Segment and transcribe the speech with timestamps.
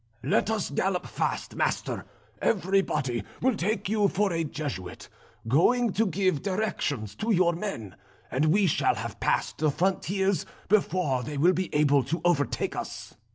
[0.23, 2.05] "Let us gallop fast, master,
[2.41, 5.09] everybody will take you for a Jesuit,
[5.47, 7.95] going to give directions to your men,
[8.31, 13.13] and we shall have passed the frontiers before they will be able to overtake us."